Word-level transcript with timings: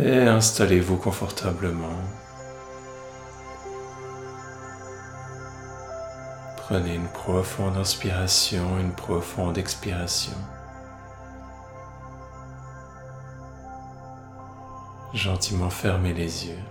Et 0.00 0.20
installez-vous 0.20 0.96
confortablement. 0.96 1.98
Prenez 6.56 6.94
une 6.94 7.08
profonde 7.08 7.76
inspiration, 7.76 8.78
une 8.78 8.92
profonde 8.92 9.58
expiration. 9.58 10.36
Gentiment 15.14 15.70
fermez 15.70 16.14
les 16.14 16.46
yeux. 16.46 16.62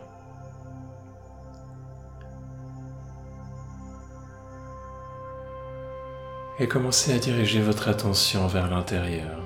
Et 6.60 6.68
commencez 6.70 7.14
à 7.14 7.20
diriger 7.20 7.62
votre 7.62 7.90
attention 7.90 8.48
vers 8.48 8.70
l'intérieur. 8.70 9.42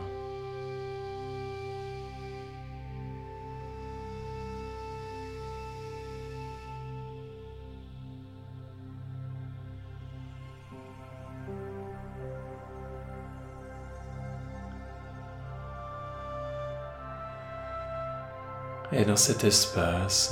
Et 19.02 19.06
dans 19.06 19.16
cet 19.16 19.44
espace 19.46 20.32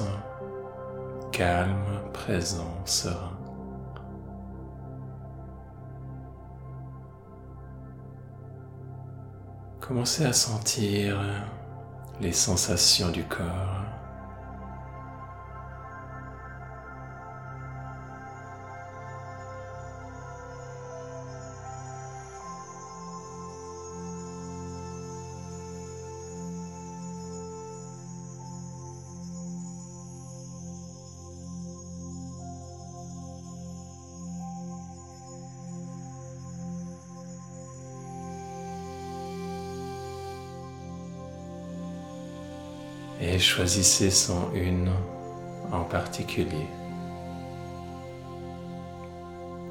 calme, 1.31 2.03
présent, 2.13 2.85
serein, 2.85 3.35
commencez 9.79 10.23
à 10.23 10.33
sentir 10.33 11.19
les 12.21 12.31
sensations 12.31 13.09
du 13.09 13.23
corps. 13.23 13.98
Et 43.31 43.37
choisissez 43.37 44.09
son 44.09 44.51
une 44.53 44.91
en 45.71 45.83
particulier. 45.83 46.67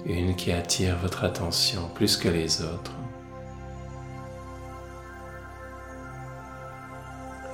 Une 0.06 0.36
qui 0.36 0.52
attire 0.52 0.96
votre 0.98 1.24
attention 1.24 1.88
plus 1.94 2.16
que 2.16 2.28
les 2.28 2.62
autres. 2.62 2.92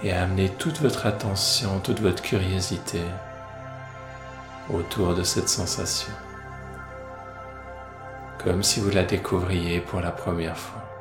Et 0.02 0.12
amenez 0.12 0.50
toute 0.50 0.82
votre 0.82 1.06
attention, 1.06 1.80
toute 1.80 2.00
votre 2.00 2.22
curiosité 2.22 3.00
autour 4.70 5.14
de 5.14 5.22
cette 5.22 5.48
sensation. 5.48 6.12
Comme 8.44 8.62
si 8.62 8.80
vous 8.80 8.90
la 8.90 9.04
découvriez 9.04 9.80
pour 9.80 10.02
la 10.02 10.10
première 10.10 10.58
fois. 10.58 10.93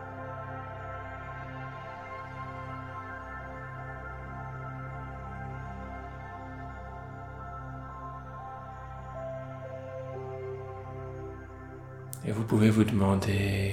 Pouvez 12.54 12.70
vous 12.70 12.84
demander 12.84 13.72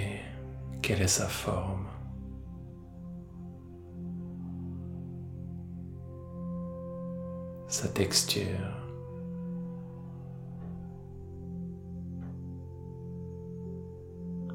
quelle 0.81 1.03
est 1.03 1.07
sa 1.07 1.27
forme? 1.27 1.87
Sa 7.69 7.89
texture? 7.89 8.47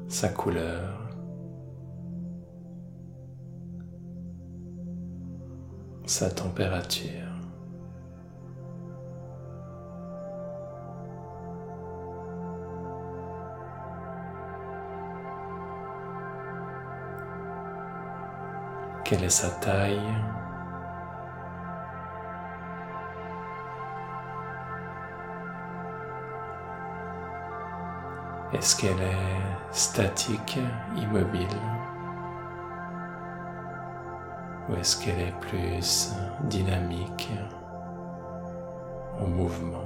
Sa 0.08 0.28
couleur? 0.30 1.08
Sa 6.04 6.30
température? 6.30 7.45
Quelle 19.08 19.22
est 19.22 19.28
sa 19.28 19.50
taille? 19.60 20.00
Est-ce 28.52 28.74
qu'elle 28.74 29.00
est 29.00 29.70
statique, 29.70 30.58
immobile? 30.96 31.46
Ou 34.68 34.74
est-ce 34.74 35.04
qu'elle 35.04 35.20
est 35.20 35.38
plus 35.38 36.12
dynamique, 36.40 37.30
en 39.20 39.28
mouvement? 39.28 39.85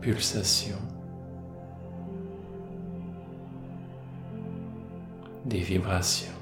Pulsations, 0.00 0.76
des 5.44 5.60
vibrations 5.60 6.39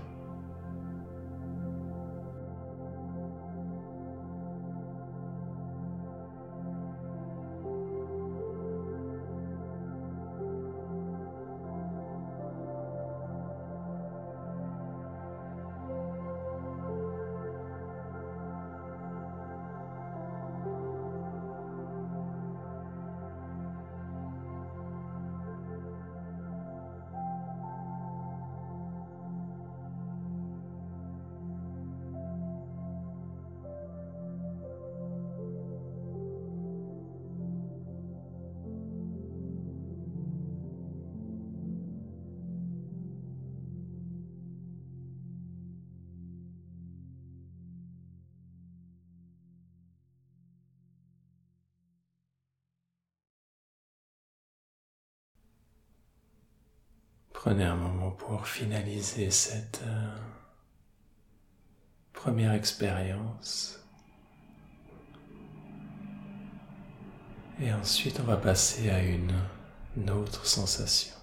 Prenez 57.41 57.67
un 57.67 57.77
moment 57.77 58.11
pour 58.11 58.49
finaliser 58.49 59.31
cette 59.31 59.83
euh, 59.87 60.17
première 62.13 62.53
expérience. 62.53 63.79
Et 67.61 67.73
ensuite, 67.73 68.19
on 68.19 68.25
va 68.25 68.39
passer 68.39 68.91
à 68.91 69.01
une, 69.05 69.39
une 69.97 70.11
autre 70.11 70.47
sensation. 70.47 71.15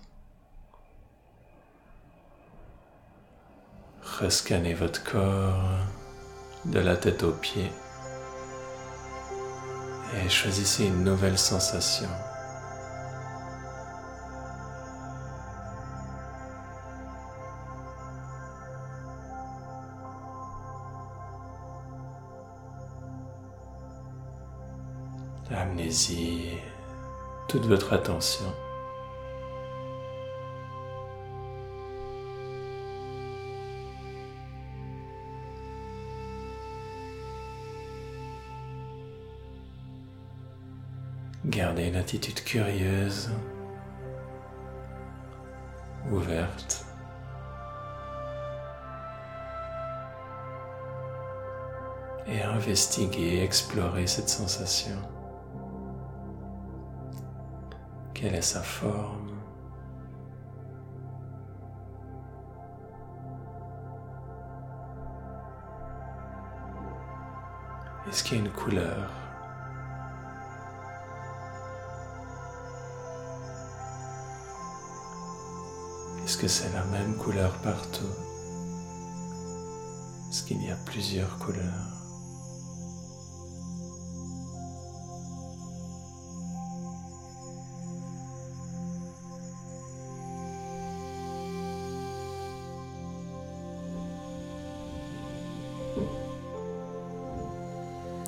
Rescannez 4.01 4.73
votre 4.73 5.03
corps 5.03 5.69
de 6.63 6.79
la 6.79 6.95
tête 6.95 7.23
aux 7.23 7.33
pieds 7.33 7.71
et 10.15 10.29
choisissez 10.29 10.85
une 10.85 11.03
nouvelle 11.03 11.38
sensation. 11.38 12.07
Toute 27.47 27.65
votre 27.68 27.94
attention 27.94 28.53
Gardez 41.45 41.88
une 41.88 41.95
attitude 41.95 42.44
curieuse, 42.44 43.30
ouverte. 46.12 46.86
Et 52.27 52.42
investiguez, 52.42 53.44
explorez 53.44 54.07
cette 54.07 54.27
sensation. 54.27 55.14
Quelle 58.25 58.38
est 58.38 58.42
sa 58.42 58.63
forme. 58.63 59.30
Est-ce 68.10 68.24
qu'il 68.24 68.38
y 68.38 68.42
a 68.42 68.44
une 68.44 68.51
couleur? 68.51 69.12
Est-ce 76.24 76.39
que 76.39 76.48
c'est 76.48 76.74
la 76.74 76.83
même 76.86 77.18
couleur 77.18 77.51
partout? 77.60 78.06
Est-ce 80.31 80.42
qu'il 80.42 80.63
y 80.63 80.71
a 80.71 80.75
plusieurs 80.78 81.38
couleurs? 81.38 81.94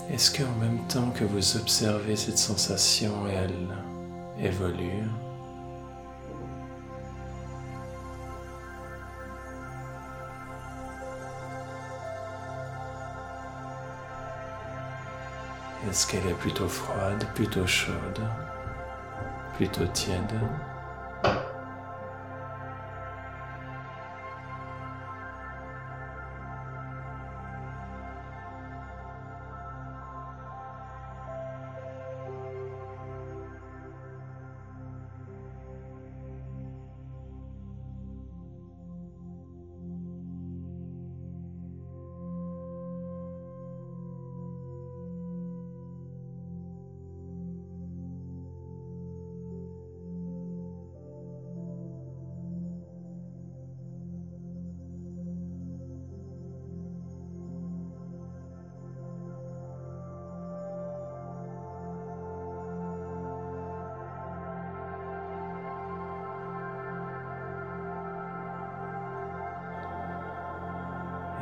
Est-ce 0.10 0.32
qu'en 0.32 0.52
même 0.60 0.80
temps 0.88 1.12
que 1.12 1.26
vous 1.26 1.58
observez 1.58 2.16
cette 2.16 2.38
sensation, 2.38 3.28
elle 3.28 3.68
évolue? 4.44 5.04
Est-ce 15.90 16.08
qu'elle 16.08 16.26
est 16.28 16.34
plutôt 16.34 16.68
froide, 16.68 17.26
plutôt 17.36 17.68
chaude, 17.68 18.22
plutôt 19.58 19.86
tiède? 19.88 20.40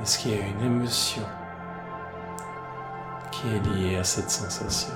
Est-ce 0.06 0.20
qu'il 0.20 0.34
y 0.34 0.40
a 0.40 0.46
une 0.46 0.62
émotion 0.64 1.24
qui 3.32 3.48
est 3.48 3.60
liée 3.74 3.96
à 3.96 4.04
cette 4.04 4.30
sensation. 4.30 4.94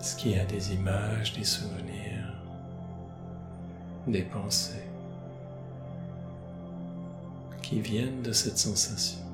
Est-ce 0.00 0.16
qu'il 0.16 0.32
y 0.32 0.40
a 0.40 0.44
des 0.46 0.74
images, 0.74 1.32
des 1.34 1.44
souvenirs, 1.44 2.34
des 4.08 4.22
pensées 4.22 4.88
qui 7.62 7.78
viennent 7.78 8.22
de 8.22 8.32
cette 8.32 8.58
sensation 8.58 9.29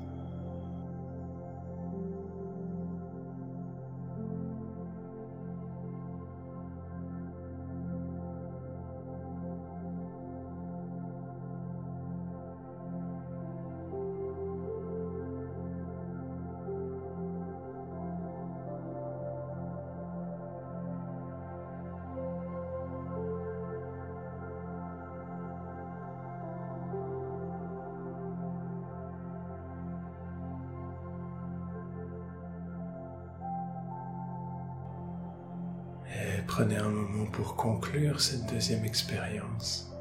prenez 36.47 36.77
un 36.77 36.89
moment 36.89 37.25
pour 37.25 37.55
conclure 37.55 38.21
cette 38.21 38.45
deuxième 38.47 38.85
expérience. 38.85 39.91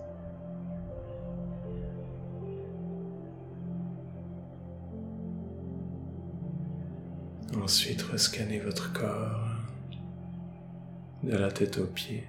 Ensuite, 7.60 8.02
rescannez 8.02 8.60
votre 8.60 8.92
corps 8.92 9.48
de 11.22 11.36
la 11.36 11.50
tête 11.50 11.78
aux 11.78 11.86
pieds 11.86 12.28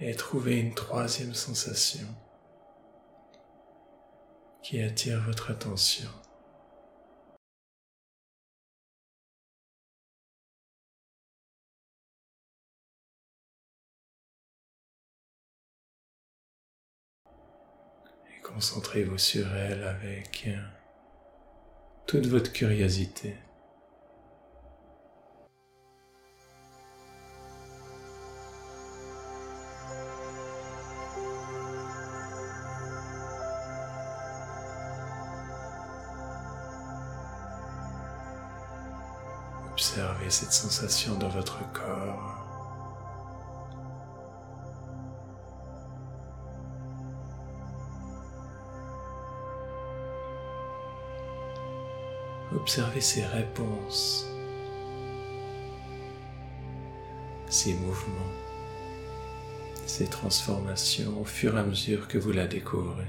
et 0.00 0.14
trouvez 0.14 0.58
une 0.58 0.74
troisième 0.74 1.32
sensation 1.32 2.08
qui 4.62 4.80
attire 4.82 5.22
votre 5.22 5.52
attention. 5.52 6.08
Concentrez-vous 18.54 19.16
sur 19.16 19.46
elle 19.54 19.82
avec 19.82 20.44
euh, 20.46 20.56
toute 22.06 22.26
votre 22.26 22.52
curiosité. 22.52 23.36
Observez 39.72 40.28
cette 40.28 40.52
sensation 40.52 41.14
dans 41.16 41.28
votre 41.30 41.58
corps. 41.72 42.41
Observez 52.62 53.00
ses 53.00 53.24
réponses, 53.24 54.24
ses 57.48 57.74
mouvements, 57.74 58.32
ses 59.84 60.06
transformations 60.06 61.20
au 61.20 61.24
fur 61.24 61.56
et 61.56 61.60
à 61.60 61.64
mesure 61.64 62.06
que 62.06 62.18
vous 62.18 62.30
la 62.30 62.46
découvrez. 62.46 63.08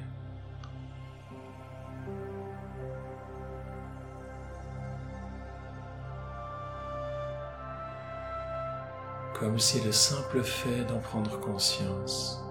Comme 9.36 9.60
si 9.60 9.80
le 9.82 9.92
simple 9.92 10.42
fait 10.42 10.84
d'en 10.86 11.00
prendre 11.00 11.40
conscience 11.40 12.44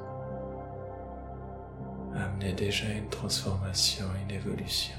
amenait 2.15 2.53
déjà 2.53 2.89
une 2.93 3.09
transformation, 3.09 4.07
une 4.25 4.37
évolution. 4.37 4.95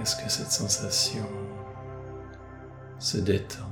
Est-ce 0.00 0.16
que 0.22 0.30
cette 0.30 0.52
sensation 0.52 1.26
se 2.98 3.18
détend? 3.18 3.70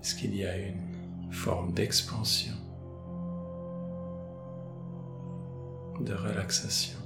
Est-ce 0.00 0.14
qu'il 0.14 0.36
y 0.36 0.46
a 0.46 0.56
une 0.56 1.32
forme 1.32 1.72
d'expansion, 1.72 2.54
de 6.00 6.14
relaxation? 6.14 7.05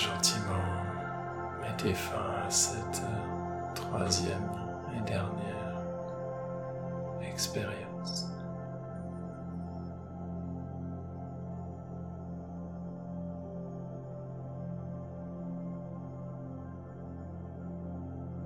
Gentiment 0.00 0.54
mettez 1.60 1.92
fin 1.92 2.46
à 2.46 2.50
cette 2.50 3.02
troisième 3.74 4.50
et 4.96 5.00
dernière 5.02 5.84
expérience. 7.22 8.26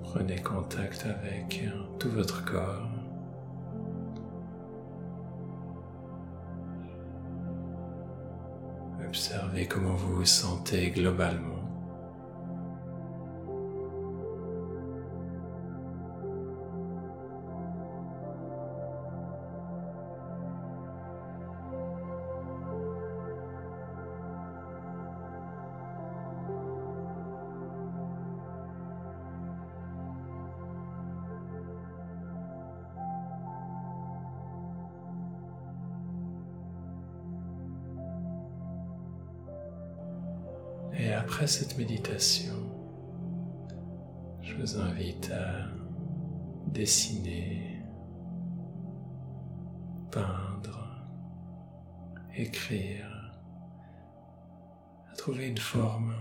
Prenez 0.03 0.41
contact 0.43 1.07
avec 1.07 1.63
tout 2.01 2.11
votre 2.11 2.45
corps. 2.45 2.94
Comment 9.69 9.95
vous 9.95 10.17
vous 10.17 10.27
sentez 10.27 10.91
globalement. 10.91 11.54
Après 41.15 41.47
cette 41.47 41.79
méditation, 41.79 42.55
je 44.43 44.55
vous 44.55 44.79
invite 44.79 45.31
à 45.31 45.67
dessiner, 46.67 47.83
peindre, 50.11 51.07
écrire, 52.35 53.33
à 55.11 55.17
trouver 55.17 55.49
une 55.49 55.59
forme 55.59 56.15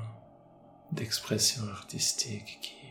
d'expression 0.91 1.63
artistique 1.69 2.59
qui 2.62 2.88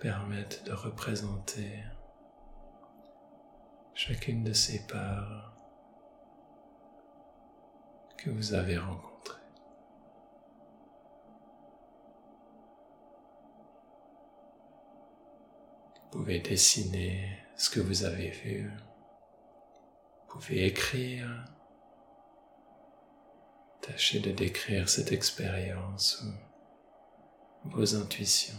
permette 0.00 0.64
de 0.66 0.72
représenter 0.72 1.84
chacune 3.94 4.42
de 4.42 4.52
ces 4.52 4.84
parts 4.86 5.54
que 8.18 8.30
vous 8.30 8.54
avez 8.54 8.76
rencontrées. 8.76 9.13
Pouvez 16.14 16.38
dessiner 16.38 17.28
ce 17.56 17.68
que 17.68 17.80
vous 17.80 18.04
avez 18.04 18.30
vu. 18.30 18.70
Vous 18.70 20.38
pouvez 20.38 20.64
écrire. 20.64 21.28
Tâchez 23.82 24.20
de 24.20 24.30
décrire 24.30 24.88
cette 24.88 25.10
expérience 25.10 26.22
ou 27.64 27.70
vos 27.70 27.96
intuitions. 27.96 28.54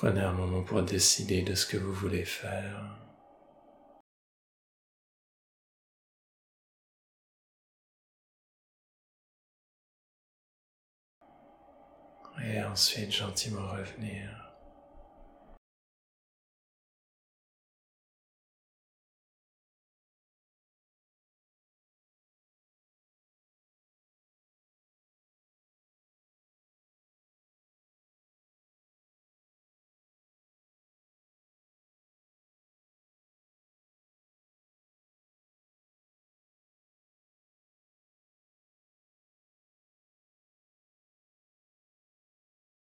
Prenez 0.00 0.22
un 0.22 0.32
moment 0.32 0.62
pour 0.62 0.82
décider 0.82 1.42
de 1.42 1.54
ce 1.54 1.66
que 1.66 1.76
vous 1.76 1.92
voulez 1.92 2.24
faire. 2.24 2.96
Et 12.42 12.62
ensuite 12.62 13.12
gentiment 13.12 13.68
revenir. 13.68 14.49